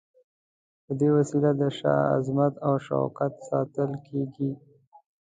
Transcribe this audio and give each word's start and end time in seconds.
په 0.85 0.91
دې 0.99 1.09
وسیله 1.17 1.51
د 1.61 1.63
شاه 1.77 2.03
عظمت 2.15 2.53
او 2.65 2.73
شوکت 2.85 3.33
ساتل 3.49 3.91
کیږي. 4.05 4.51